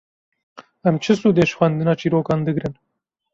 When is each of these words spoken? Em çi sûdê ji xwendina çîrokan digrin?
Em 0.91 0.95
çi 1.03 1.13
sûdê 1.19 1.43
ji 1.49 1.53
xwendina 1.57 1.93
çîrokan 1.99 2.39
digrin? 2.45 2.73